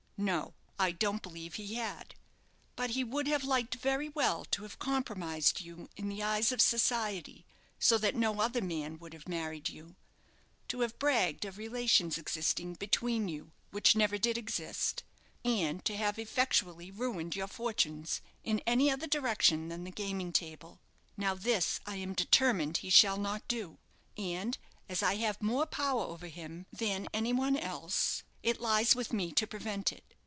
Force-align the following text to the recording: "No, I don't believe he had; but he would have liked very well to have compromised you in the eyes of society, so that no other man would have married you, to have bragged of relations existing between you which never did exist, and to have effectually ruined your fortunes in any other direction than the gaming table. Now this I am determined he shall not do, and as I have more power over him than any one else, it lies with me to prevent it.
"No, 0.23 0.53
I 0.77 0.91
don't 0.91 1.23
believe 1.23 1.55
he 1.55 1.73
had; 1.73 2.13
but 2.75 2.91
he 2.91 3.03
would 3.03 3.25
have 3.25 3.43
liked 3.43 3.73
very 3.73 4.07
well 4.07 4.45
to 4.51 4.61
have 4.61 4.77
compromised 4.77 5.61
you 5.61 5.89
in 5.97 6.09
the 6.09 6.21
eyes 6.21 6.51
of 6.51 6.61
society, 6.61 7.43
so 7.79 7.97
that 7.97 8.13
no 8.15 8.39
other 8.39 8.61
man 8.61 8.99
would 8.99 9.13
have 9.13 9.27
married 9.27 9.67
you, 9.69 9.95
to 10.67 10.81
have 10.81 10.99
bragged 10.99 11.43
of 11.43 11.57
relations 11.57 12.19
existing 12.19 12.75
between 12.75 13.29
you 13.29 13.51
which 13.71 13.95
never 13.95 14.19
did 14.19 14.37
exist, 14.37 15.01
and 15.43 15.83
to 15.85 15.97
have 15.97 16.19
effectually 16.19 16.91
ruined 16.91 17.35
your 17.35 17.47
fortunes 17.47 18.21
in 18.43 18.59
any 18.67 18.91
other 18.91 19.07
direction 19.07 19.69
than 19.69 19.85
the 19.85 19.89
gaming 19.91 20.31
table. 20.31 20.79
Now 21.17 21.33
this 21.33 21.79
I 21.87 21.95
am 21.95 22.13
determined 22.13 22.77
he 22.77 22.91
shall 22.91 23.17
not 23.17 23.47
do, 23.47 23.79
and 24.15 24.55
as 24.87 25.01
I 25.01 25.15
have 25.15 25.41
more 25.41 25.65
power 25.65 26.03
over 26.03 26.27
him 26.27 26.67
than 26.71 27.07
any 27.11 27.33
one 27.33 27.57
else, 27.57 28.21
it 28.43 28.59
lies 28.59 28.95
with 28.95 29.13
me 29.13 29.31
to 29.31 29.45
prevent 29.45 29.91
it. 29.91 30.03